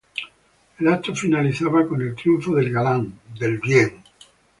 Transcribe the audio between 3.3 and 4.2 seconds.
del bien.